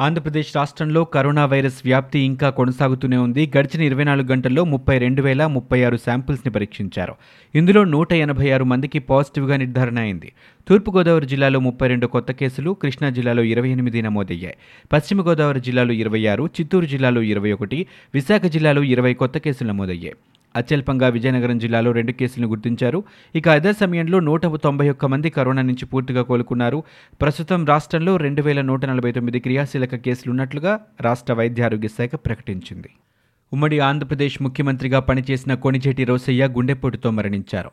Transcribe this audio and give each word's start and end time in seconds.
ఆంధ్రప్రదేశ్ 0.00 0.56
రాష్ట్రంలో 0.56 1.04
corona 1.04 1.46
virus 1.46 1.80
వ్యాప్తి 1.84 2.18
ఇంకా 2.18 2.50
కొనసాగుతూనే 2.50 3.16
ఉంది. 3.16 3.52
గడిచిన 3.58 3.82
ఇరవై 3.82 4.04
నాలుగు 4.04 4.26
గంటల్లో 4.26 4.64
ముప్పై 4.64 4.98
రెండు 4.98 5.22
వేల 5.22 5.46
ముప్పై 5.46 5.84
ఆరు 5.84 5.96
శాంపిల్స్ని 5.96 6.52
పరీక్షించారు. 6.52 7.14
ఇందులో 7.54 7.84
నూట 7.84 8.12
ఎనభై 8.12 8.50
ఆరు 8.50 8.64
మందికి 8.64 8.98
పాజిటివ్గా 8.98 9.56
నిర్ధారణ 9.56 9.98
అయింది. 9.98 10.32
తూర్పుగోదావరి 10.68 11.26
జిల్లాలో 11.26 11.60
ముప్పై 11.60 11.88
రెండు 11.88 12.06
కొత్త 12.06 12.32
కేసులు 12.32 12.70
కృష్ణా 12.70 13.10
జిల్లాలో 13.10 13.42
ఇరవై 13.42 13.68
ఎనిమిది 13.68 14.02
నమోదయ్యాయి. 14.02 14.56
పశ్చిమ 14.92 15.28
గోదావరి 15.28 15.60
జిల్లాలో 15.60 15.92
ఇరవై 15.92 16.26
ఆరు 16.26 16.44
చిత్తూరు 16.60 16.86
జిల్లాలో 16.86 17.22
ఇరవై 17.22 17.52
ఒకటి 17.52 17.86
విశాఖ 18.14 18.42
జిల్లాలో 18.42 18.82
ఇరవై 18.82 19.14
కొత్త 19.14 19.38
కేసులు 19.38 19.68
నమోదయ్యాయి. 19.68 20.16
అత్యల్పంగా 20.56 21.08
విజయనగరం 21.08 21.58
జిల్లాలో 21.58 21.92
రెండు 21.92 22.12
కేసులను 22.12 22.48
గుర్తించారు. 22.48 23.04
ఇక 23.34 23.48
అదే 23.48 23.72
సమయంలో 23.72 24.20
నూట 24.20 24.46
తొంభై 24.46 24.88
ఒక్క 24.88 25.06
మంది 25.06 25.30
కరోనా 25.30 25.62
నుంచి 25.62 25.86
పూర్తిగా 25.86 26.22
కోలుకున్నారు. 26.22 26.82
ప్రస్తుతం 27.20 27.66
రాష్ట్రంలో 27.66 28.16
రెండు 28.16 28.42
వేల 28.42 28.60
నూట 28.60 28.84
నలభై 28.84 29.12
తొమ్మిది 29.12 29.40
క్రియాశీలక 29.40 29.94
కేసులున్నట్లుగా 29.94 30.80
రాష్ట్ర 31.00 31.32
వైద్య 31.32 31.62
ఆరోగ్య 31.62 31.88
శాఖ 31.88 32.10
ప్రకటించింది. 32.14 32.88
ఉమ్మడి 33.52 33.78
ఆంధ్రప్రదేశ్ 33.78 34.42
ముఖ్యమంత్రిగా 34.42 35.00
పనిచేసిన 35.00 35.54
కొణిజేటి 35.54 36.04
రోసయ్య 36.04 36.48
గుండెపోటుతో 36.48 37.10
మరణించారు. 37.10 37.70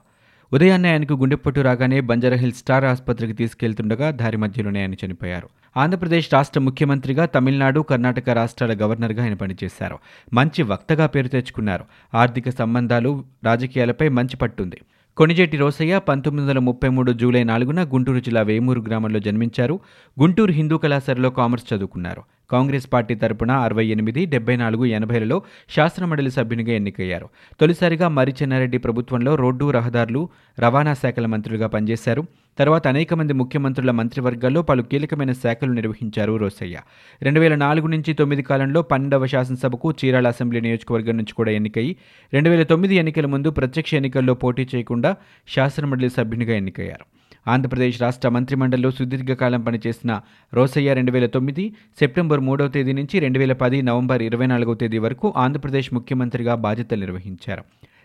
ఉదయాన్నే 0.54 0.92
ఆయనకు 0.92 1.14
గుండెపోటు 1.14 1.60
రాగానే 1.62 2.02
బంజారాహిల్ 2.02 2.52
స్టార్ 2.52 2.86
ఆసుపత్రికి 2.86 3.34
తీసుకెళ్తుండగా 3.34 4.12
దారి 4.12 4.38
మధ్యలోనే 4.38 4.82
ఆయన 4.82 4.94
చనిపోయారు. 4.94 5.50
ఆంధ్రప్రదేశ్ 5.78 6.34
రాష్ట్ర 6.34 6.60
ముఖ్యమంత్రిగా 6.60 7.26
తమిళనాడు 7.26 7.80
కర్ణాటక 7.80 8.30
రాష్ట్రాల 8.30 8.78
గవర్నర్గా 8.82 9.24
ఆయన 9.24 9.34
పనిచేశారు. 9.34 9.98
మంచి 10.34 10.64
వక్తగా 10.64 11.06
పేరు 11.06 11.28
తెచ్చుకున్నారు. 11.28 11.86
ఆర్థిక 12.14 12.50
సంబంధాలు 12.50 13.24
రాజకీయాలపై 13.44 14.10
మంచి 14.10 14.38
పట్టుంది. 14.38 14.82
కొణిజేటి 15.18 15.58
రోసయ్య 15.58 16.00
పంతొమ్మిది 16.00 16.50
వందల 16.50 16.60
ముప్పై 16.60 16.90
మూడు 16.90 17.12
జూలై 17.12 17.44
నాలుగున 17.44 17.84
గుంటూరు 17.84 18.20
జిల్లా 18.20 18.42
వేమూరు 18.42 18.82
గ్రామంలో 18.82 19.20
జన్మించారు. 19.20 19.80
గుంటూరు 20.22 20.52
హిందూ 20.52 20.78
కళాశాలలో 20.78 21.30
కామర్స్ 21.30 21.74
చదువుకున్నారు. 21.74 22.24
కాంగ్రెస్ 22.52 22.94
పార్టీ 22.94 23.16
తరపున 23.16 23.52
అరవై 23.52 23.86
ఎనిమిది 23.86 24.26
డెబ్బై 24.26 24.56
నాలుగు 24.56 24.86
ఎనభైలలో 24.86 25.42
శాసనమండలి 25.76 26.32
సభ్యునిగా 26.32 26.72
ఎన్నికయ్యారు. 26.72 27.30
తొలిసారిగా 27.62 28.08
మరిచెన్నారెడ్డి 28.08 28.78
ప్రభుత్వంలో 28.78 29.36
రోడ్డు 29.36 29.72
రహదారులు 29.72 30.30
రవాణా 30.60 30.94
శాఖల 30.94 31.26
మంత్రులుగా 31.26 31.68
పనిచేశారు. 31.68 32.26
తర్వాత 32.60 32.88
అనేక 32.88 33.14
మంది 33.14 33.34
ముఖ్యమంత్రుల 33.34 33.92
మంత్రివర్గాల్లో 33.92 34.62
పలు 34.62 34.82
కీలకమైన 34.82 35.32
శాఖలు 35.32 35.72
నిర్వహించారు 35.72 36.38
రోసయ్య. 36.38 36.78
రెండు 37.22 37.40
వేల 37.40 37.56
నాలుగు 37.56 37.88
నుంచి 37.88 38.14
తొమ్మిది 38.14 38.42
కాలంలో 38.42 38.82
పన్నెండవ 38.82 39.26
శాసనసభకు 39.26 39.94
చీరాల 40.06 40.28
అసెంబ్లీ 40.28 40.62
నియోజకవర్గం 40.62 41.18
నుంచి 41.18 41.34
కూడా 41.34 41.52
ఎన్నికయి 41.52 41.96
రెండు 42.34 42.50
వేల 42.50 42.64
తొమ్మిది 42.64 42.96
ఎన్నికల 42.96 43.26
ముందు 43.26 43.50
ప్రత్యక్ష 43.50 43.94
ఎన్నికల్లో 43.94 44.34
పోటీ 44.34 44.68
చేయకుండా 44.76 45.16
శాసనమండలి 45.48 46.10
సభ్యునిగా 46.10 46.56
ఎన్నికయ్యారు. 46.56 47.27
ఆంధ్రప్రదేశ్ 47.48 48.02
రాష్ట్ర 48.02 48.30
మంత్రిమండలిలో 48.30 48.92
సుదీర్ఘకాలం 48.92 49.62
పనిచేసిన 49.62 50.22
రోసయ్య 50.54 50.94
రెండు 50.94 51.12
వేల 51.12 51.26
తొమ్మిది 51.26 51.74
సెప్టెంబర్ 52.00 52.40
మూడవ 52.40 52.68
తేదీ 52.68 52.94
నుంచి 52.94 53.20
రెండు 53.20 53.40
వేల 53.40 53.54
పది 53.54 53.82
నవంబర్ 53.82 54.22
ఇరవై 54.22 54.46
నాలుగవ 54.46 54.74
తేదీ 54.74 54.98
వరకు 54.98 55.34
ఆంధ్రప్రదేశ్ 55.38 55.94
ముఖ్యమంత్రిగా 55.94 56.56
బాధ్యతలు 56.56 57.00
నిర్వహించారు. 57.00 57.64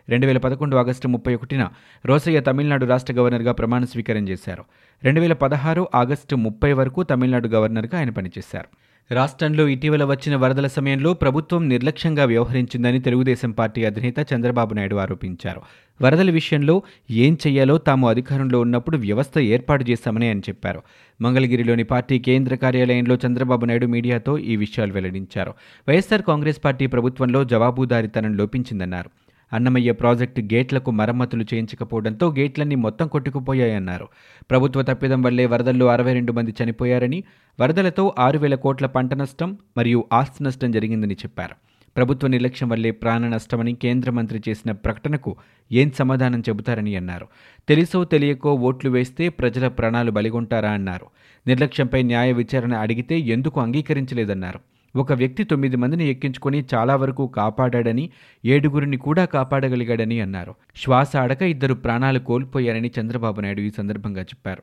రెండు 0.08 0.26
వేల 0.26 0.38
పదకొండు 0.38 0.76
ఆగస్టు 0.76 1.08
ముప్పై 1.08 1.34
ఒకటిన 1.34 1.68
రోసయ్య 2.06 2.40
తమిళనాడు 2.40 2.86
రాష్ట్ర 2.86 3.12
గవర్నర్గా 3.12 3.52
ప్రమాణ 3.52 3.84
స్వీకారం 3.84 4.28
చేశారు. 4.28 4.64
రెండు 5.04 5.20
వేల 5.20 5.32
పదహారు 5.32 5.88
ఆగస్టు 5.94 6.36
ముప్పై 6.36 6.72
వరకు 6.72 7.02
తమిళనాడు 7.02 7.48
గవర్నర్గా 7.48 7.98
ఆయన 7.98 8.10
పనిచేశారు. 8.10 8.91
రాష్ట్రంలో 9.12 9.68
ఇటీవల 9.68 10.04
వచ్చిన 10.04 10.36
వరదల 10.36 10.66
సమయంలో 10.66 11.14
ప్రభుత్వం 11.14 11.68
నిర్లక్ష్యంగా 11.68 12.24
వ్యవహరించిందని 12.24 13.00
తెలుగుదేశం 13.00 13.50
పార్టీ 13.50 13.84
అధినేత 13.84 14.14
చంద్రబాబు 14.34 14.74
నాయుడు 14.74 14.96
ఆరోపించారు. 14.96 15.60
వరదల 16.02 16.30
విషయంలో 16.30 16.82
ఏం 17.10 17.38
చేయాలో 17.46 17.78
తాము 17.78 18.08
అధికారంలో 18.08 18.60
ఉన్నప్పుడు 18.60 18.96
వ్యవస్థ 18.96 19.38
ఏర్పాటు 19.38 19.90
చేశామని 19.90 20.26
ఆయన 20.26 20.38
చెప్పారు. 20.38 20.82
మంగళగిరిలోని 21.20 21.84
పార్టీ 21.84 22.18
కేంద్ర 22.18 22.54
కార్యాలయంలో 22.54 23.18
చంద్రబాబు 23.26 23.64
నాయుడు 23.64 23.86
మీడియాతో 23.86 24.38
ఈ 24.38 24.56
విషయాలు 24.56 24.92
వెల్లడించారు. 24.92 25.54
వైఎస్సార్ 25.88 26.22
కాంగ్రెస్ 26.22 26.64
పార్టీ 26.64 26.86
ప్రభుత్వంలో 26.86 27.44
జవాబుదారీతనం 27.44 28.36
లోపించిందన్నారు. 28.36 29.10
అన్నమయ్య 29.52 29.92
ప్రాజెక్టు 29.92 30.40
గేట్లకు 30.40 30.90
మరమ్మతులు 30.90 31.42
చేయించకపోవడంతో 31.42 32.30
గేట్లన్నీ 32.30 32.74
మొత్తం 32.74 33.08
కొట్టుకుపోయాయన్నారు 33.08 34.08
ప్రభుత్వ 34.50 34.82
తప్పిదం 34.82 35.22
వల్లే 35.22 35.46
వరదల్లో 35.46 35.86
అరవై 35.86 36.12
రెండు 36.12 36.32
మంది 36.32 36.54
చనిపోయారని 36.62 37.24
వరదలతో 37.60 38.14
ఆరు 38.18 38.38
వేల 38.38 38.54
కోట్ల 38.54 38.86
పంట 38.86 39.14
నష్టం 39.14 39.58
మరియు 39.76 40.04
ఆస్తి 40.12 40.44
నష్టం 40.44 40.70
జరిగిందని 40.70 41.14
చెప్పారు. 41.14 41.54
ప్రభుత్వ 41.96 42.28
నిర్లక్ష్యం 42.28 42.68
వల్లే 42.68 42.90
ప్రాణ 42.90 43.28
నష్టమని 43.28 43.74
కేంద్ర 43.74 44.10
మంత్రి 44.10 44.42
చేసిన 44.48 44.72
ప్రకటనకు 44.72 45.36
ఏం 45.72 45.90
సమాధానం 45.90 46.40
చెబుతారని 46.40 46.96
అన్నారు. 46.96 47.26
తెలుసో 47.68 48.04
తెలియకో 48.04 48.54
ఓట్లు 48.54 48.90
వేస్తే 48.90 49.28
ప్రజల 49.28 49.68
ప్రాణాలు 49.68 50.10
బలిగొంటారా 50.10 50.70
అన్నారు. 50.70 51.06
నిర్లక్ష్యంపై 51.46 52.02
న్యాయ 52.02 52.32
విచారణ 52.32 52.74
అడిగితే 52.74 53.18
ఎందుకు 53.18 53.60
అంగీకరించలేదన్నారు. 53.60 54.60
ఒక 54.96 55.12
వ్యక్తి 55.12 55.44
తొమ్మిది 55.44 55.76
మందిని 55.76 56.08
ఎక్కించుకొని 56.08 56.64
చాలా 56.74 56.96
వరకు 56.96 57.26
కాపాడాడని 57.26 58.10
ఏడుగురిని 58.44 58.96
కూడా 58.96 59.24
కాపాడగలిగాడని 59.24 60.20
అన్నారు. 60.20 60.54
శ్వాస 60.76 61.16
అడక 61.16 61.42
ఇద్దరు 61.42 61.74
ప్రాణాలు 61.74 62.18
కోల్పోయారని 62.18 62.92
చంద్రబాబు 63.00 63.40
నాయుడు 63.40 63.60
ఈ 63.60 63.70
సందర్భంగా 63.70 64.22
చెప్పారు. 64.22 64.62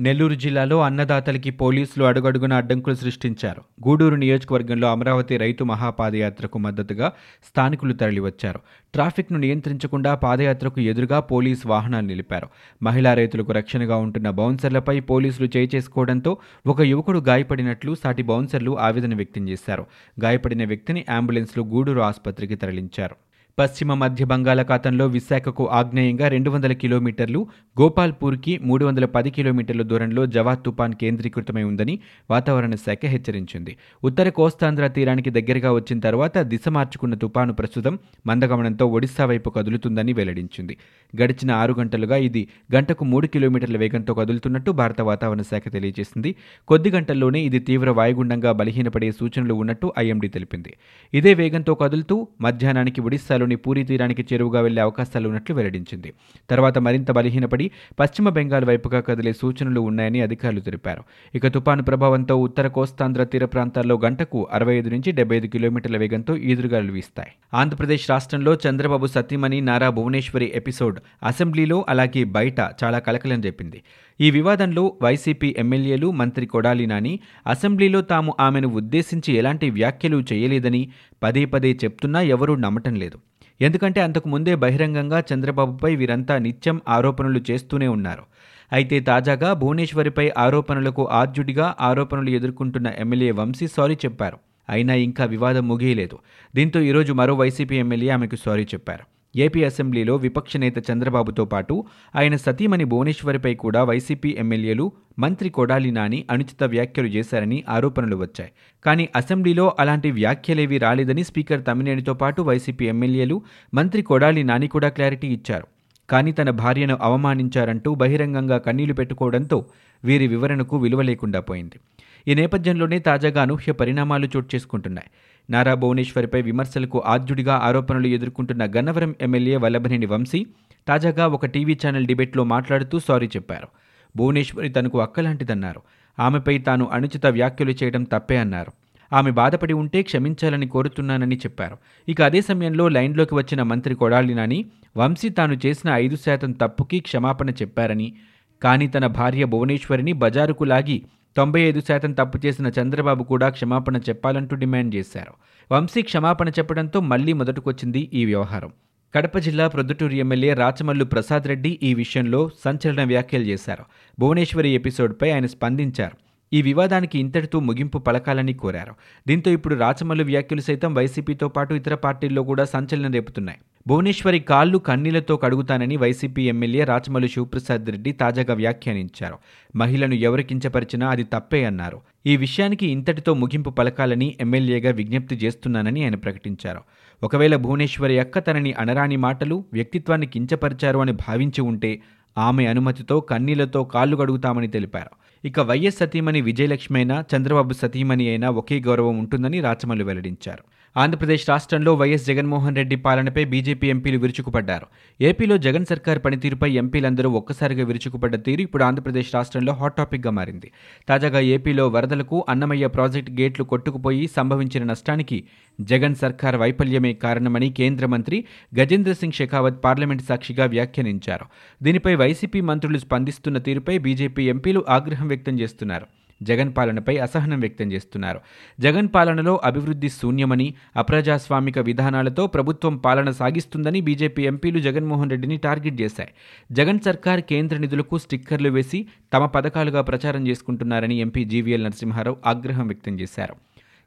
నెల్లూరు 0.00 0.34
జిల్లాలో 0.34 0.80
అన్నదాతలకి 0.80 1.50
పోలీసులు 1.50 2.04
అడుగడుగున 2.04 2.52
అడ్డంకులు 2.52 2.94
సృష్టించారు. 2.94 3.62
గూడూరు 3.88 4.14
నియోజకవర్గంలో 4.14 4.92
అమరావతి 4.92 5.36
రైతు 5.36 5.64
మహాపాదయాత్రకు 5.64 6.58
మద్దతుగా 6.58 7.12
స్థానికులు 7.48 7.92
తరలివచ్చారు. 7.92 8.60
ట్రాఫిక్ను 8.94 9.38
నియంత్రించకుండా 9.38 10.14
పాదయాత్రకు 10.14 10.80
ఎదురుగా 10.80 11.20
పోలీసు 11.20 11.68
వాహనాలు 11.68 12.06
నిలిపారు. 12.06 12.48
మహిళా 12.82 13.14
రైతులకు 13.14 13.52
రక్షణగా 13.52 13.96
ఉంటున్న 13.96 14.30
బౌన్సర్లపై 14.30 15.00
పోలీసులు 15.00 15.48
చేసుకోవడంతో 15.74 16.36
ఒక 16.66 16.80
యువకుడు 16.80 17.18
గాయపడినట్లు 17.18 17.94
సాటి 17.94 18.22
బౌన్సర్లు 18.22 18.78
ఆవేదన 18.78 19.14
వ్యక్తం 19.14 19.48
చేశారు. 19.48 19.86
గాయపడిన 20.20 20.64
వ్యక్తిని 20.64 21.04
అంబులెన్స్లో 21.10 21.64
గూడూరు 21.64 22.00
ఆసుపత్రికి 22.00 22.54
తరలించారు. 22.54 23.16
పశ్చిమ 23.58 23.94
మధ్య 23.94 24.24
బంగాళాఖాతంలో 24.24 25.06
విశాఖకు 25.06 25.68
ఆగ్నేయంగా 25.68 26.28
రెండు 26.28 26.50
వందల 26.50 26.72
కిలోమీటర్లు 26.72 27.46
గోపాల్పూర్కి 27.80 28.58
మూడు 28.62 28.84
వందల 28.84 29.04
పది 29.04 29.30
కిలోమీటర్ల 29.30 29.82
దూరంలో 29.82 30.26
జవాద్ 30.26 30.64
తుపాన్ 30.64 30.94
కేంద్రీకృతమై 30.94 31.62
ఉందని 31.62 31.98
వాతావరణ 32.30 32.74
శాఖ 32.74 32.98
హెచ్చరించింది. 33.04 33.76
ఉత్తర 34.04 34.28
కోస్తాంధ్ర 34.28 34.86
తీరానికి 34.86 35.30
దగ్గరగా 35.30 35.72
వచ్చిన 35.72 36.00
తర్వాత 36.00 36.38
దిశ 36.38 36.68
మార్చుకున్న 36.68 37.14
తుపాను 37.14 37.52
ప్రస్తుతం 37.52 37.98
మందగమనంతో 38.26 38.86
ఒడిశా 38.86 39.24
వైపు 39.24 39.50
కదులుతుందని 39.50 40.12
వెల్లడించింది. 40.12 40.76
గడిచిన 41.22 41.50
ఆరు 41.50 41.74
గంటలుగా 41.78 42.16
ఇది 42.16 42.48
గంటకు 42.74 43.04
మూడు 43.04 43.26
కిలోమీటర్ల 43.26 43.76
వేగంతో 43.76 44.14
కదులుతున్నట్టు 44.14 44.70
భారత 44.70 45.00
వాతావరణ 45.00 45.42
శాఖ 45.42 45.62
తెలియజేసింది. 45.72 46.34
కొద్ది 46.68 46.90
గంటల్లోనే 46.90 47.40
ఇది 47.40 47.58
తీవ్ర 47.58 47.90
వాయుగుండంగా 47.90 48.52
బలహీనపడే 48.52 49.12
సూచనలు 49.12 49.54
ఉన్నట్టు 49.54 49.92
ఐఎండీ 49.98 50.28
తెలిపింది. 50.28 50.74
ఇదే 51.14 51.34
వేగంతో 51.34 51.74
కదులుతూ 51.74 52.28
మధ్యాహ్నానికి 52.40 53.00
ఒడిశా 53.00 53.39
ఒడిశాలోని 53.40 53.56
పూరీ 53.56 53.82
తీరానికి 53.84 54.22
చేరువుగా 54.30 54.60
వెళ్ళే 54.60 54.80
అవకాశాలు 54.82 55.26
ఉన్నట్లు 55.28 55.52
వెల్లడించింది. 55.56 56.10
తర్వాత 56.50 56.78
మరింత 56.78 57.10
బలహీనపడి 57.10 57.66
పశ్చిమ 58.00 58.28
బెంగాల్ 58.28 58.64
వైపుగా 58.64 59.00
కదిలే 59.00 59.32
సూచనలు 59.32 59.80
ఉన్నాయని 59.80 60.20
అధికారులు 60.20 60.60
తెలిపారు. 60.60 61.02
ఇక 61.34 61.46
తుపాను 61.46 61.82
ప్రభావంతో 61.82 62.36
ఉత్తర 62.36 62.66
కోస్తాంధ్ర 62.66 63.24
తీర 63.24 63.44
ప్రాంతాల్లో 63.44 63.96
గంటకు 64.04 64.40
అరవై 64.52 64.74
ఐదు 64.78 64.88
నుంచి 64.88 65.10
డెబ్బై 65.12 65.36
ఐదు 65.36 65.46
కిలోమీటర్ల 65.46 65.96
వేగంతో 65.96 66.36
ఈదురుగాలు 66.50 66.92
వీస్తాయి. 66.92 67.32
ఆంధ్రప్రదేశ్ 67.54 68.06
రాష్ట్రంలో 68.10 68.54
చంద్రబాబు 68.66 69.06
సతీమణి 69.06 69.60
నారా 69.60 69.90
భువనేశ్వరి 69.90 70.48
ఎపిసోడ్ 70.54 70.98
అసెంబ్లీలో 71.24 71.78
అలాగే 71.88 72.24
బయట 72.38 72.60
చాలా 72.84 72.98
కలకలం 72.98 73.40
చెప్పింది. 73.40 73.80
ఈ 74.20 74.30
వివాదంలో 74.30 74.84
వైసీపీ 75.02 75.54
ఎమ్మెల్యేలు 75.58 76.10
మంత్రి 76.10 76.46
కొడాలి 76.46 76.86
నాని 76.86 77.14
అసెంబ్లీలో 77.46 78.00
తాము 78.12 78.30
ఆమెను 78.40 78.68
ఉద్దేశించి 78.80 79.30
ఎలాంటి 79.34 79.66
వ్యాఖ్యలు 79.70 80.18
చేయలేదని 80.32 80.82
పదే 81.22 81.44
పదే 81.44 81.72
చెప్తున్నా 81.84 82.20
ఎవరూ 82.36 82.54
నమ్మటం 82.66 82.94
లేదు. 82.94 83.18
ఎందుకంటే 83.60 84.00
అంతకు 84.00 84.28
ముందే 84.28 84.54
బహిరంగంగా 84.54 85.18
చంద్రబాబుపై 85.32 85.96
వీరంతా 85.96 86.38
నిత్యం 86.38 86.80
ఆరోపణలు 86.88 87.40
చేస్తూనే 87.50 87.88
ఉన్నారు. 87.88 88.24
అయితే 88.72 89.00
తాజాగా 89.00 89.52
భువనేశ్వరిపై 89.52 90.30
ఆరోపణలకు 90.38 91.04
ఆర్జుడిగా 91.20 91.74
ఆరోపణలు 91.80 92.30
ఎదుర్కొంటున్న 92.30 92.88
ఎమ్మెల్యే 92.98 93.30
వంశీ 93.30 93.66
సారీ 93.66 93.94
చెప్పారు. 93.94 94.38
అయినా 94.68 94.94
ఇంకా 94.94 95.24
వివాదం 95.24 95.68
ముగియలేదు. 95.68 96.18
దీంతో 96.54 96.80
ఈరోజు 96.80 97.12
మరో 97.12 97.34
వైసీపీ 97.34 97.76
ఎమ్మెల్యే 97.76 98.10
ఆమెకు 98.10 98.36
సారీ 98.36 98.66
చెప్పారు. 98.74 99.19
ఏపీ 99.34 99.64
అసెంబ్లీలో 99.64 100.16
విపక్ష 100.16 100.56
నేత 100.56 100.90
చంద్రబాబుతో 100.90 101.44
పాటు 101.44 101.84
ఆయన 102.16 102.36
సతీమణి 102.36 102.84
భువనేశ్వరిపై 102.84 103.54
కూడా 103.54 103.82
వైసీపీ 103.84 104.36
ఎమ్మెల్యేలు 104.38 104.92
మంత్రి 105.18 105.48
కొడాలి 105.48 105.90
నాని 105.90 106.24
అనుచిత 106.30 106.64
వ్యాఖ్యలు 106.64 107.08
చేశారని 107.08 107.64
ఆరోపణలు 107.68 108.16
వచ్చాయి. 108.16 108.50
కానీ 108.84 109.08
అసెంబ్లీలో 109.16 109.76
అలాంటి 109.78 110.10
వ్యాఖ్యలేవీ 110.10 110.78
రాలేదని 110.78 111.24
స్పీకర్ 111.24 111.66
తమ్మినేనితో 111.66 112.14
పాటు 112.14 112.42
వైసీపీ 112.42 112.84
ఎమ్మెల్యేలు 112.84 113.42
మంత్రి 113.74 114.02
కొడాలి 114.02 114.44
నాని 114.44 114.68
కూడా 114.68 114.88
క్లారిటీ 114.88 115.28
ఇచ్చారు. 115.28 115.66
కానీ 116.08 116.32
తన 116.32 116.50
భార్యను 116.50 116.98
అవమానించారంటూ 117.02 117.94
బహిరంగంగా 117.94 118.58
కన్నీళ్ళు 118.58 118.94
పెట్టుకోవడంతో 118.94 119.66
వీరి 120.04 120.26
వివరణకు 120.26 120.76
విలువ 120.76 121.02
లేకుండా 121.02 121.40
పోయింది. 121.40 121.80
ఈ 122.28 122.34
నేపథ్యంలోనే 122.34 122.98
తాజాగా 122.98 123.42
అనూహ్య 123.42 123.72
పరిణామాలు 123.72 124.28
చోటు 124.36 124.48
చేసుకుంటున్నాయి. 124.54 125.10
నారా 125.50 125.74
భువనేశ్వరిపై 125.74 126.42
విమర్శలకు 126.42 127.02
ఆద్యుడిగా 127.06 127.54
ఆరోపణలు 127.54 128.06
ఎదుర్కొంటున్న 128.06 128.64
గన్నవరం 128.64 129.14
ఎమ్మెల్యే 129.20 129.56
వల్లభనేని 129.56 130.06
వంశీ 130.06 130.46
తాజాగా 130.88 131.26
ఒక 131.26 131.46
టీవీ 131.46 131.78
ఛానల్ 131.86 132.06
డిబేట్లో 132.06 132.44
మాట్లాడుతూ 132.44 132.98
సారీ 132.98 133.26
చెప్పారు. 133.26 133.68
భువనేశ్వరి 134.16 134.68
తనకు 134.68 135.00
అక్కలాంటిదన్నారు. 135.00 135.82
ఆమెపై 136.20 136.58
తాను 136.58 136.88
అనుచిత 136.92 137.26
వ్యాఖ్యలు 137.26 137.70
చేయడం 137.70 138.02
తప్పే 138.02 138.36
అన్నారు. 138.36 138.72
ఆమె 139.14 139.30
బాధపడి 139.30 139.72
ఉంటే 139.72 140.02
క్షమించాలని 140.02 140.68
కోరుతున్నానని 140.68 141.36
చెప్పారు. 141.36 141.76
ఇక 142.08 142.22
అదే 142.22 142.40
సమయంలో 142.40 142.88
లైన్లోకి 142.88 143.34
వచ్చిన 143.34 143.62
మంత్రి 143.62 143.94
కొడాలి 143.94 144.34
నాని 144.34 144.64
వంశీ 144.96 145.28
తాను 145.28 145.58
చేసిన 145.66 145.90
ఐదు 145.90 146.16
శాతం 146.16 146.52
తప్పుకి 146.52 147.00
క్షమాపణ 147.00 147.50
చెప్పారని 147.50 148.14
కానీ 148.62 148.88
తన 148.88 149.06
భార్య 149.06 149.44
భువనేశ్వరిని 149.44 150.12
బజారుకు 150.12 150.64
లాగి 150.64 151.02
తొంభై 151.36 151.60
ఐదు 151.60 151.80
శాతం 151.80 152.12
తప్పు 152.12 152.46
చేసిన 152.46 152.66
చంద్రబాబు 152.66 153.24
కూడా 153.24 153.48
క్షమాపణ 153.48 153.96
చెప్పాలంటూ 153.96 154.56
డిమాండ్ 154.56 154.94
చేశారు. 154.94 155.32
వంశీ 155.74 156.02
క్షమాపణ 156.02 156.48
చెప్పడంతో 156.48 157.00
మళ్ళీ 157.00 157.32
మొదటికొచ్చింది 157.32 158.10
ఈ 158.14 158.24
వ్యవహారం. 158.24 158.70
కడప 159.14 159.38
జిల్లా 159.38 159.68
ప్రొద్దుటూరు 159.68 160.12
ఎమ్మెల్యే 160.12 160.54
రాచమల్లు 160.54 161.04
ప్రసాద్ 161.04 161.46
రెడ్డి 161.46 161.78
ఈ 161.82 161.94
విషయంలో 161.94 162.50
సంచలన 162.64 163.04
వ్యాఖ్యలు 163.04 163.44
చేశారు. 163.44 163.84
భువనేశ్వరి 164.18 164.68
ఎపిసోడ్పై 164.68 165.30
ఆయన 165.30 165.46
స్పందించారు. 165.46 166.29
ఈ 166.52 166.62
వివాదానికి 166.62 167.18
ఇంతటితో 167.18 167.60
ముగింపు 167.60 167.98
పలకాలని 167.98 168.52
కోరారు. 168.52 168.94
దీంతో 169.28 169.50
ఇప్పుడు 169.50 169.74
రాచమల్లు 169.74 170.24
వ్యాఖ్యలు 170.24 170.60
సైతం 170.60 170.94
వైసీపీతో 170.94 171.48
పాటు 171.48 171.74
ఇతర 171.74 171.94
పార్టీల్లో 171.94 172.42
కూడా 172.42 172.64
సంచలనం 172.64 173.12
రేపుతున్నాయి. 173.12 173.58
భువనేశ్వరి 173.86 174.40
కాళ్ళు 174.40 174.78
కన్నీళ్ళతో 174.78 175.36
కడుగుతానని 175.36 175.96
వైసీపీ 175.96 176.42
ఎమ్మెల్యే 176.42 176.84
రాచమల్లు 176.84 177.28
శివప్రసాద్ 177.28 177.90
రెడ్డి 177.90 178.12
తాజాగా 178.12 178.54
వ్యాఖ్యానించారు. 178.54 179.38
మహిళను 179.76 180.14
ఎవరు 180.14 180.42
కించపరిచినా 180.42 181.08
అది 181.08 181.24
తప్పే 181.24 181.64
అన్నారు. 181.64 182.00
ఈ 182.26 182.36
విషయానికి 182.36 182.86
ఇంతటితో 182.86 183.34
ముగింపు 183.34 183.70
పలకాలని 183.70 184.36
ఎమ్మెల్యేగా 184.40 184.90
విజ్ఞప్తి 184.90 185.36
చేస్తున్నానని 185.36 186.02
ఆయన 186.04 186.14
ప్రకటించారు. 186.14 186.80
ఒకవేళ 187.22 187.56
భువనేశ్వరి 187.56 188.18
అక్క 188.18 188.38
తనని 188.38 188.72
అనరాని 188.72 189.16
మాటలు 189.16 189.64
వ్యక్తిత్వాన్ని 189.72 190.26
కించపరిచారు 190.26 190.98
అని 190.98 191.12
భావించి 191.12 191.60
ఉంటే 191.60 192.02
ఆమె 192.38 192.66
అనుమతితో 192.66 193.20
కన్నీళ్ళతో 193.20 193.84
కాళ్ళు 193.84 194.16
కడుగుతామని 194.16 194.68
తెలిపారు. 194.68 195.10
ఇక 195.44 195.60
వైఎస్ 195.60 195.96
సతీమణి 195.96 196.40
విజయలక్ష్మి 196.40 196.98
అయినా 196.98 197.24
చంద్రబాబు 197.36 197.72
సతీమణి 197.72 198.28
అయినా 198.28 198.50
ఒకే 198.50 198.80
గౌరవం 198.80 199.18
ఉంటుందని 199.18 199.60
రాచమల్లు 199.60 200.04
వెల్లడించారు. 200.04 200.64
ఆంధ్రప్రదేశ్ 200.96 201.48
రాష్ట్రంలో 201.48 201.94
వైఎస్ 201.94 202.24
జగన్మోహన్ 202.26 202.76
రెడ్డి 202.76 202.96
పాలనపై 202.96 203.44
బీజేపీ 203.44 203.88
ఎంపీలు 203.88 204.18
విరుచుకుపడ్డారు. 204.18 204.86
ఏపీలో 205.20 205.56
జగన్ 205.56 205.86
సర్కార్ 205.86 206.18
పనితీరుపై 206.24 206.70
ఎంపీలందరూ 206.72 207.30
ఒక్కసారిగా 207.30 207.84
విరుచుకుపడ్డ 207.84 208.36
తీరు 208.36 208.60
ఇప్పుడు 208.60 208.84
ఆంధ్రప్రదేశ్ 208.84 209.34
రాష్ట్రంలో 209.34 209.72
హాట్ 209.72 209.96
టాపిక్గా 209.96 210.30
మారింది. 210.30 210.72
తాజాగా 211.08 211.40
ఏపీలో 211.40 211.88
వరదలకు 211.88 212.44
అన్నమయ్య 212.48 212.86
ప్రాజెక్టు 212.86 213.32
గేట్లు 213.40 213.64
కొట్టుకుపోయి 213.64 214.26
సంభవించిన 214.36 214.84
నష్టానికి 214.84 215.44
జగన్ 215.80 216.14
సర్కార్ 216.14 216.56
వైఫల్యమే 216.56 217.12
కారణమని 217.12 217.70
కేంద్ర 217.70 218.06
మంత్రి 218.06 218.44
గజేంద్ర 218.80 219.12
సింగ్ 219.12 219.32
షెకావత్ 219.32 219.84
పార్లమెంట్ 219.84 220.22
సాక్షిగా 220.22 220.66
వ్యాఖ్యానించారు. 220.66 221.46
దీనిపై 221.82 222.14
వైసీపీ 222.14 222.60
మంత్రులు 222.60 222.98
స్పందిస్తున్న 222.98 223.58
తీరుపై 223.58 223.98
బీజేపీ 223.98 224.44
ఎంపీలు 224.48 224.84
ఆగ్రహం 224.88 225.28
వ్యక్తం 225.28 225.60
చేస్తున్నారు. 225.60 226.19
జగన్ 226.42 226.72
పాలనపై 226.76 227.18
అసహనం 227.18 227.60
వ్యక్తం 227.60 227.92
చేస్తున్నారు. 227.92 228.40
జగన్ 228.80 229.08
పాలనలో 229.14 229.60
అభివృద్ధి 229.64 230.08
శూన్యమని 230.08 230.74
అప్రజాస్వామిక 230.96 231.78
విధానాలతో 231.78 232.46
ప్రభుత్వం 232.46 232.96
పాలన 232.96 233.30
సాగిస్తుందని 233.30 234.00
బీజేపీ 234.00 234.42
ఎంపీలు 234.42 234.80
జగన్మోహన్ 234.80 235.30
రెడ్డిని 235.30 235.56
టార్గెట్ 235.56 236.00
చేశాయి. 236.00 236.28
జగన్ 236.72 237.00
సర్కార్ 237.00 237.40
కేంద్ర 237.40 237.76
నిధులకు 237.76 238.18
స్టిక్కర్లు 238.18 238.68
వేసి 238.68 239.06
తమ 239.32 239.46
పథకాలుగా 239.46 240.00
ప్రచారం 240.00 240.48
చేసుకుంటున్నారని 240.48 241.18
ఎంపీ 241.18 241.44
జీవీఎల్ 241.44 241.84
నరసింహారావు 241.84 242.36
ఆగ్రహం 242.46 242.86
వ్యక్తం 242.86 243.20
చేశారు. 243.20 243.54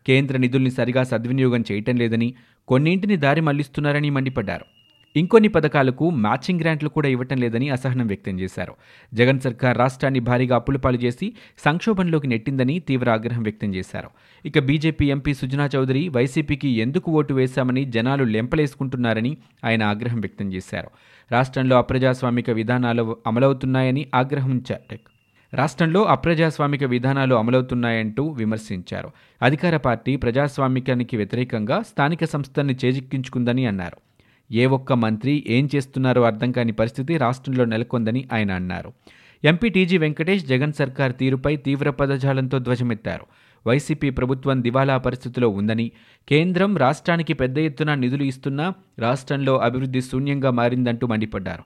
కేంద్ర 0.08 0.38
నిధుల్ని 0.38 0.72
సరిగా 0.72 1.04
సద్వినియోగం 1.04 1.64
చేయటం 1.72 1.96
లేదని 1.96 2.34
కొన్నింటిని 2.68 3.18
దారి 3.18 3.42
మళ్ళిస్తున్నారని 3.42 4.10
మండిపడ్డారు. 4.10 4.66
ఇంకొన్ని 5.16 5.48
పథకాలకు 5.48 6.10
మ్యాచింగ్ 6.10 6.60
గ్రాంట్లు 6.60 6.90
కూడా 6.90 7.10
ఇవ్వటం 7.10 7.38
లేదని 7.38 7.70
అసహనం 7.70 8.08
వ్యక్తం 8.08 8.40
చేశారు. 8.40 8.74
జగన్ 9.14 9.40
సర్కార్ 9.40 9.78
రాష్ట్రాన్ని 9.78 10.20
భారీగా 10.20 10.56
అప్పులు 10.56 10.78
పాలు 10.78 10.98
చేసి 10.98 11.34
సంక్షోభంలోకి 11.66 12.28
నెట్టిందని 12.28 12.80
తీవ్ర 12.80 13.10
ఆగ్రహం 13.10 13.44
వ్యక్తం 13.44 13.76
చేశారు. 13.76 14.10
ఇక 14.46 14.60
బీజేపీ 14.60 15.06
ఎంపీ 15.06 15.34
సుజనా 15.34 15.70
చౌదరి 15.76 16.10
వైసీపీకి 16.10 16.68
ఎందుకు 16.68 17.12
ఓటు 17.12 17.34
వేశామని 17.34 17.86
జనాలు 17.86 18.24
లెంపలేసుకుంటున్నారని 18.24 19.38
ఆయన 19.66 19.84
ఆగ్రహం 19.84 20.20
వ్యక్తం 20.20 20.54
చేశారు. 20.54 20.90
రాష్ట్రంలో 21.32 21.78
అప్రజాస్వామిక 21.78 22.50
విధానాలు 22.50 23.18
అమలవుతున్నాయని 23.28 24.08
ఆగ్రహించారు 24.16 25.00
రాష్ట్రంలో 25.54 26.04
అప్రజాస్వామిక 26.04 26.84
విధానాలు 26.84 27.36
అమలవుతున్నాయంటూ 27.36 28.28
విమర్శించారు. 28.28 29.12
అధికార 29.42 29.78
పార్టీ 29.78 30.16
ప్రజాస్వామికానికి 30.16 31.18
వ్యతిరేకంగా 31.18 31.82
స్థానిక 31.82 32.26
సంస్థల్ని 32.26 32.76
చేజిక్కించుకుందని 32.86 33.66
అన్నారు. 33.66 34.13
ఏ 34.52 34.66
ఒక్క 34.66 34.94
మంత్రి 34.94 35.44
ఏం 35.48 35.70
చేస్తున్నారో 35.76 36.22
అర్థం 36.24 36.52
కాని 36.52 36.72
పరిస్థితి 36.72 37.18
రాష్ట్రంలో 37.18 37.66
నెలకొందని 37.66 38.28
ఆయన 38.34 38.52
అన్నారు. 38.52 38.94
ఎంపీ 39.44 39.70
టీజీ 39.70 39.98
వెంకటేష్ 39.98 40.46
జగన్ 40.46 40.74
సర్కార్ 40.74 41.14
తీరుపై 41.14 41.56
తీవ్ర 41.56 41.90
పదజాలంతో 41.90 42.60
ధ్వజమెత్తారు. 42.60 43.26
వైసీపీ 43.68 44.10
ప్రభుత్వం 44.10 44.64
దివాలా 44.64 44.98
పరిస్థితిలో 44.98 45.50
ఉందని 45.50 45.92
కేంద్రం 46.30 46.78
రాష్ట్రానికి 46.78 47.34
పెద్ద 47.34 47.58
ఎత్తున 47.58 47.94
నిధులు 47.94 48.24
ఇస్తున్నా 48.24 48.74
రాష్ట్రంలో 49.00 49.58
అభివృద్ధి 49.58 50.02
శూన్యంగా 50.02 50.52
మారిందంటూ 50.52 51.08
మండిపడ్డారు. 51.08 51.64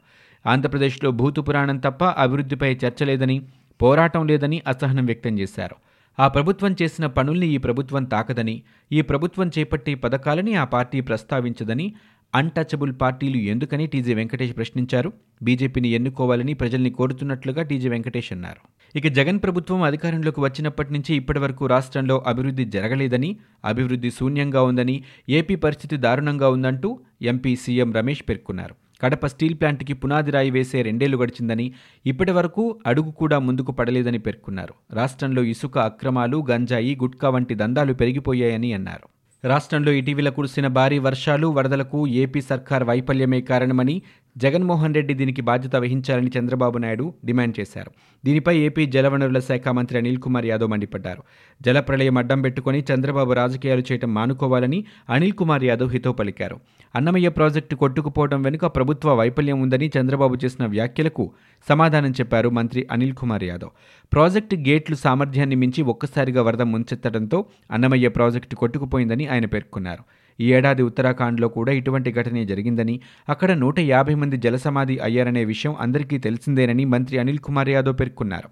ఆంధ్రప్రదేశ్లో 0.50 1.12
భూతు 1.12 1.42
పురాణం 1.42 1.78
తప్ప 1.78 2.04
అభివృద్ధిపై 2.04 2.76
చర్చ 2.86 3.04
లేదని 3.04 3.42
పోరాటం 3.82 4.28
లేదని 4.28 4.62
అసహనం 4.68 5.06
వ్యక్తం 5.06 5.40
చేశారు. 5.40 5.76
ఆ 6.20 6.28
ప్రభుత్వం 6.28 6.76
చేసిన 6.82 7.06
పనుల్ని 7.06 7.48
ఈ 7.48 7.58
ప్రభుత్వం 7.58 8.04
తాకదని 8.04 8.62
ఈ 8.92 9.02
ప్రభుత్వం 9.02 9.52
చేపట్టే 9.60 9.96
పథకాలని 9.96 10.54
ఆ 10.54 10.64
పార్టీ 10.64 11.02
ప్రస్తావించదని 11.02 11.94
అన్టచబుల్ 12.36 12.94
పార్టీలు 13.02 13.38
ఎందుకని 13.38 13.88
టీజీ 13.88 14.14
వెంకటేష్ 14.14 14.56
ప్రశ్నించారు? 14.56 15.14
బీజేపీని 15.44 15.90
ఎన్నుకోవాలని 15.90 16.54
ప్రజల్ని 16.54 16.90
కోరుతున్నట్లుగా 16.90 17.64
టీజీ 17.64 17.90
వెంకటేష్ 17.90 18.34
అన్నారు. 18.34 18.62
ఇక 18.98 19.08
జగన్ 19.08 19.40
ప్రభుత్వం 19.44 19.82
అధికారంలోకి 19.82 20.42
వచ్చినప్పటి 20.42 20.94
నుంచి 20.94 21.16
ఇప్పటి 21.16 21.40
వరకు 21.40 21.66
రాష్ట్రంలో 21.66 22.24
అభివృద్ధి 22.28 22.66
జరగలేదని 22.66 23.38
అభివృద్ధి 23.66 24.12
శూన్యంగా 24.12 24.64
ఉందని 24.64 25.04
ఏపీ 25.30 25.56
పరిస్థితి 25.56 25.98
దారుణంగా 25.98 26.50
ఉందంటూ 26.50 27.00
ఎంపీ 27.22 27.56
సీఎం 27.56 27.94
రమేష్ 27.94 28.24
పేర్కొన్నారు. 28.30 28.76
కడప 29.02 29.26
స్టీల్ 29.26 29.56
ప్లాంట్కి 29.56 29.94
పునాది 29.94 30.32
రాయి 30.32 30.52
వేసే 30.52 30.82
రెండేళ్ళు 30.82 31.18
గడిచిందని 31.18 31.74
ఇప్పటి 32.06 32.32
వరకు 32.32 32.80
అడుగు 32.88 33.12
కూడా 33.12 33.40
ముందుకు 33.40 33.72
పడలేదని 33.72 34.20
పేర్కొన్నారు. 34.20 34.74
రాష్ట్రంలో 34.94 35.44
ఇసుక 35.44 35.78
అక్రమాలు 35.78 36.46
గంజాయి 36.50 36.96
గుట్కా 36.96 37.30
వంటి 37.30 37.56
దందాలు 37.56 37.94
పెరిగిపోయాయని 37.94 38.74
అన్నారు. 38.74 39.17
రాష్ట్రంలో 39.48 39.92
ఇటీవల 39.92 40.30
కురిసిన 40.30 40.68
భారీ 40.76 40.98
వర్షాలు 41.00 41.48
వరదలకు 41.56 42.00
ఏపీ 42.18 42.42
సర్కార్ 42.42 42.84
వైఫల్యమే 42.84 43.40
కారణమని 43.50 43.96
జగన్మోహన్ 44.38 44.96
రెడ్డి 44.96 45.14
దీనికి 45.14 45.42
బాధ్యత 45.42 45.76
వహించాలని 45.76 46.32
చంద్రబాబు 46.40 46.78
నాయుడు 46.78 47.14
డిమాండ్ 47.26 47.56
చేశారు. 47.60 47.92
దీనిపై 48.26 48.54
ఏపీ 48.58 48.86
జలవనరుల 48.86 49.40
శాఖ 49.40 49.68
మంత్రి 49.68 49.98
అనిల్ 49.98 50.18
కుమార్ 50.18 50.46
యాదవ్ 50.46 50.70
మండిపడ్డారు. 50.70 51.24
జలప్రళయం 51.62 52.18
అడ్డం 52.18 52.42
పెట్టుకుని 52.42 52.84
చంద్రబాబు 52.92 53.34
రాజకీయాలు 53.34 53.84
చేయటం 53.92 54.14
మానుకోవాలని 54.14 54.80
అనిల్ 55.10 55.34
కుమార్ 55.34 55.64
యాదవ్ 55.64 55.90
హితో 55.90 56.12
పలికారు 56.12 56.58
అన్నమయ్య 56.96 57.30
ప్రాజెక్టు 57.30 57.76
కొట్టుకుపోవడం 57.76 58.42
వెనుక 58.42 58.66
ప్రభుత్వ 58.66 59.14
వైఫల్యం 59.14 59.62
ఉందని 59.62 59.92
చంద్రబాబు 59.98 60.38
చేసిన 60.46 60.66
వ్యాఖ్యలకు 60.66 61.32
సమాధానం 61.70 62.12
చెప్పారు 62.12 62.50
మంత్రి 62.50 62.88
అనిల్ 62.92 63.14
కుమార్ 63.14 63.44
యాదవ్. 63.44 63.70
ప్రాజెక్టు 64.14 64.56
గేట్లు 64.56 64.96
సామర్థ్యాన్ని 64.96 65.56
మించి 65.56 65.82
ఒక్కసారిగా 65.84 66.42
వరద 66.42 66.62
ముంచెత్తడంతో 66.62 67.46
అన్నమయ్య 67.72 68.08
ప్రాజెక్టు 68.08 68.56
కొట్టుకుపోయిందని 68.56 69.28
ఆయన 69.28 69.46
పేర్కొన్నారు. 69.46 70.06
ఈ 70.40 70.54
ఏడాది 70.54 70.82
ఉత్తరాఖండ్లో 70.82 71.48
కూడా 71.48 71.72
ఇటువంటి 71.72 72.12
ఘటనే 72.12 72.46
జరిగిందని 72.46 73.00
అక్కడ 73.30 73.52
నూట 73.52 73.80
యాభై 73.80 74.16
మంది 74.16 74.38
జలసమాధి 74.38 75.00
అయ్యారనే 75.00 75.46
విషయం 75.46 75.76
అందరికీ 75.80 76.18
తెలిసిందేనని 76.18 76.86
మంత్రి 76.86 77.18
అనిల్ 77.18 77.40
కుమార్ 77.40 77.70
యాదవ్ 77.70 78.00
పేర్కొన్నారు. 78.00 78.50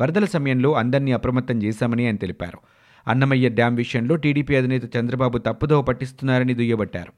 వరదల 0.00 0.24
సమయంలో 0.24 0.72
అందరినీ 0.72 1.12
అప్రమత్తం 1.12 1.62
చేశామని 1.62 2.06
ఆయన 2.06 2.16
తెలిపారు. 2.16 2.58
అన్నమయ్య 3.08 3.48
డ్యాం 3.48 3.74
విషయంలో 3.74 4.16
టీడీపీ 4.16 4.56
అధినేత 4.56 4.96
చంద్రబాబు 4.96 5.38
తప్పుదోవ 5.38 5.82
పట్టిస్తున్నారని 5.82 6.54
దుయ్యబట్టారు. 6.54 7.12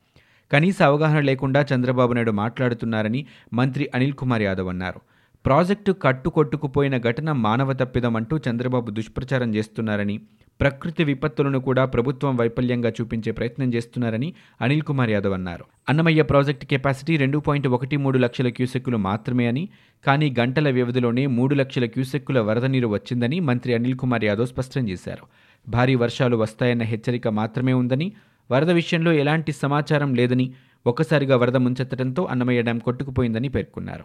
కనీస 0.52 0.82
అవగాహన 0.82 1.20
లేకుండా 1.20 1.66
చంద్రబాబు 1.74 2.12
నాయుడు 2.12 2.30
మాట్లాడుతున్నారని 2.30 3.26
మంత్రి 3.52 3.90
అనిల్ 3.94 4.12
కుమార్ 4.12 4.42
యాదవ్ 4.42 4.68
అన్నారు. 4.68 5.00
ప్రాజెక్టు 5.44 5.92
కట్టుకొట్టుకుపోయిన 5.92 6.98
ఘటన 6.98 7.32
మానవ 7.32 7.72
తప్పిదమంటూ 7.72 8.38
చంద్రబాబు 8.38 8.90
దుష్ప్రచారం 8.90 9.54
చేస్తున్నారని 9.54 10.20
ప్రకృతి 10.60 11.04
విపత్తులను 11.04 11.58
కూడా 11.58 11.84
ప్రభుత్వం 11.84 12.36
వైఫల్యంగా 12.36 12.90
చూపించే 12.90 13.32
ప్రయత్నం 13.32 13.74
చేస్తున్నారని 13.74 14.34
అనిల్ 14.60 14.82
కుమార్ 14.82 15.10
యాదవ్ 15.10 15.32
అన్నారు. 15.32 15.64
అన్నమయ్య 15.88 16.22
ప్రాజెక్టు 16.22 16.66
కెపాసిటీ 16.66 17.16
రెండు 17.16 17.38
పాయింట్ 17.38 17.68
ఒకటి 17.68 17.96
మూడు 17.96 18.18
లక్షల 18.18 18.48
క్యూసెక్కులు 18.48 18.96
మాత్రమే 18.96 19.46
అని 19.46 19.68
కానీ 20.06 20.34
గంటల 20.40 20.70
వ్యవధిలోనే 20.70 21.26
మూడు 21.26 21.54
లక్షల 21.54 21.84
క్యూసెక్కుల 21.84 22.40
వరద 22.40 22.64
నీరు 22.64 22.88
వచ్చిందని 22.88 23.40
మంత్రి 23.40 23.74
అనిల్ 23.74 23.96
కుమార్ 23.96 24.24
యాదవ్ 24.24 24.46
స్పష్టం 24.46 24.88
చేశారు. 24.88 25.26
భారీ 25.68 25.94
వర్షాలు 25.94 26.36
వస్తాయన్న 26.36 26.82
హెచ్చరిక 26.82 27.28
మాత్రమే 27.28 27.72
ఉందని 27.72 28.12
వరద 28.50 28.70
విషయంలో 28.70 29.12
ఎలాంటి 29.12 29.52
సమాచారం 29.52 30.14
లేదని 30.14 30.52
ఒక్కసారిగా 30.86 31.36
వరద 31.36 31.56
ముంచెత్తడంతో 31.56 32.24
అన్నమయ్య 32.24 32.62
డ్యాం 32.62 32.78
కొట్టుకుపోయిందని 32.78 33.48
పేర్కొన్నారు. 33.48 34.04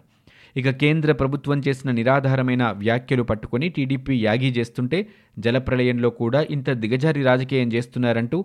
ఇక 0.56 0.70
కేంద్ర 0.70 1.12
ప్రభుత్వం 1.12 1.62
చేసిన 1.68 1.90
నిరాధారమైన 1.90 2.70
వ్యాఖ్యలు 2.76 3.22
పట్టుకొని 3.22 3.68
టీడీపీ 3.68 4.14
యాగీ 4.22 4.50
చేస్తుంటే 4.50 5.06
జలప్రలయంలో 5.38 6.10
కూడా 6.10 6.46
ఇంత 6.50 6.70
దిగజారి 6.70 7.22
రాజకీయం 7.22 7.72
చేస్తున్నారంటూ 7.72 8.44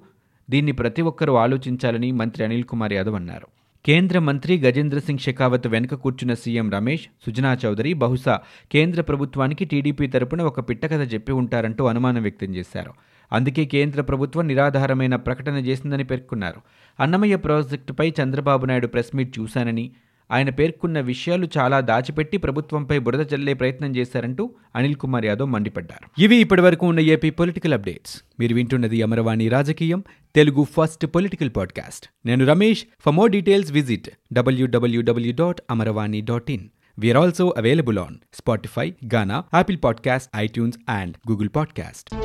దీన్ని 0.49 0.71
ప్రతి 0.71 1.01
ఒక్కరూ 1.01 1.33
ఆలోచించాలని 1.35 2.11
మంత్రి 2.11 2.43
అనిల్ 2.43 2.63
కుమార్ 2.63 2.93
యాదవ్ 2.93 3.15
అన్నారు. 3.15 3.47
కేంద్ర 3.85 4.19
మంత్రి 4.19 4.53
గజేంద్ర 4.57 4.99
సింగ్ 4.99 5.19
షెకావత్ 5.19 5.67
వెనుక 5.67 5.93
కూర్చున్న 5.93 6.33
సీఎం 6.33 6.71
రమేష్ 6.71 7.05
సుజనా 7.25 7.57
చౌదరి 7.65 7.93
బహుశా 7.93 8.39
కేంద్ర 8.71 9.01
ప్రభుత్వానికి 9.01 9.65
టీడీపీ 9.65 10.07
తరపున 10.07 10.41
ఒక 10.41 10.69
పిట్టకథ 10.69 11.13
చెప్పి 11.13 11.31
ఉంటారంటూ 11.31 11.85
అనుమానం 11.85 12.21
వ్యక్తం 12.21 12.55
చేశారు. 12.55 12.93
అందుకే 13.31 13.65
కేంద్ర 13.65 14.01
ప్రభుత్వం 14.01 14.47
నిరాధారమైన 14.47 15.15
ప్రకటన 15.15 15.55
చేసిందని 15.55 16.03
పేర్కొన్నారు. 16.03 16.61
అన్నమయ్య 16.99 17.35
ప్రాజెక్టుపై 17.35 18.13
చంద్రబాబు 18.23 18.65
నాయుడు 18.65 18.87
ప్రెస్ 18.87 19.15
మీట్ 19.15 19.39
చూశానని 19.39 19.91
ఆయన 20.31 20.49
పేర్కొన్న 20.49 20.99
విషయాలు 20.99 21.47
చాలా 21.57 21.79
దాచిపెట్టి 21.79 22.37
ప్రభుత్వంపై 22.37 22.99
బురద 22.99 23.33
చల్లే 23.33 23.53
ప్రయత్నం 23.53 23.95
చేశారంటూ 23.95 24.51
అనిల్ 24.75 24.95
కుమార్ 24.95 25.25
యాదవ్ 25.25 25.51
మండిపడ్డారు. 25.51 26.21
ఇవి 26.21 26.35
ఇప్పటివరకు 26.35 26.85
ఉన్న 26.85 26.99
ఏపీ 26.99 27.29
పొలిటికల్ 27.29 27.73
అప్డేట్స్. 27.73 28.23
మీరు 28.39 28.55
వింటున్నది 28.55 29.01
అమరవాణి 29.01 29.49
రాజకీయం 29.49 30.03
తెలుగు 30.35 30.63
ఫస్ట్ 30.63 31.05
పొలిటికల్ 31.05 31.49
పాడ్కాస్ట్. 31.57 32.07
నేను 32.25 32.45
Ramesh. 32.45 32.85
For 33.05 33.13
more 33.13 33.31
details 33.31 33.71
visit 33.71 34.09
WWW 34.33 35.33
dot 35.35 35.61
Amaravani 35.71 36.21
dot 36.21 36.51
in 36.51 36.67
We 37.01 37.21
also 37.21 37.55
available 37.57 37.99
on 37.99 38.15
Spotify 38.33 38.93
Gaana 39.13 39.43
Apple 39.53 39.77
podcast 39.83 40.31
iTunes 40.35 40.77
and 40.89 41.15
Google 41.31 41.49
podcast 41.55 42.15